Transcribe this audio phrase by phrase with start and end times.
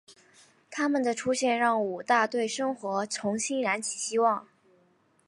[0.71, 4.47] 她们的出现让武大对生活重新燃起希望。